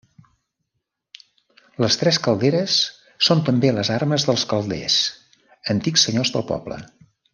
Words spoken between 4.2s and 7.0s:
dels Calders, antics senyors del poble.